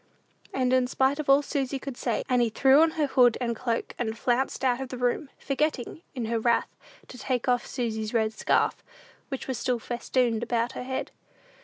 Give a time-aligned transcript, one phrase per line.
[0.51, 3.93] And, in spite of all Susy could say, Annie threw on her hood and cloak,
[3.99, 6.75] and flounced out of the room; forgetting, in her wrath,
[7.07, 8.83] to take off Susy's red scarf,
[9.29, 11.11] which was still festooned about her head.